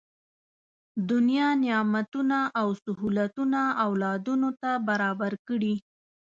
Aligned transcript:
دنیا 1.11 1.49
نعمتونه 1.63 2.39
او 2.59 2.67
سهولتونه 2.83 3.61
اولادونو 3.87 4.49
ته 4.61 4.71
برابر 4.89 5.33
کړي. 5.47 5.75